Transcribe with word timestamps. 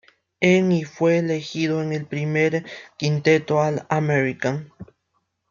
En 0.39 0.71
y 0.71 0.83
fue 0.83 1.19
elegido 1.19 1.83
en 1.83 1.93
el 1.93 2.07
primer 2.07 2.65
quinteto 2.97 3.61
All-American. 3.61 4.73